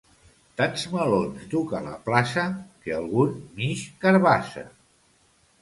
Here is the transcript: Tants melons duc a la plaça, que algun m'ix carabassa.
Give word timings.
Tants 0.61 0.85
melons 0.93 1.43
duc 1.51 1.75
a 1.79 1.83
la 1.89 1.93
plaça, 2.09 2.45
que 2.87 2.97
algun 3.01 3.37
m'ix 3.61 3.85
carabassa. 4.07 4.69